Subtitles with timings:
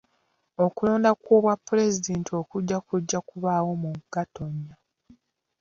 [0.65, 4.75] Okulonda kw'obwa pulezidenti okujja kujja kubaawo mu Gatonnya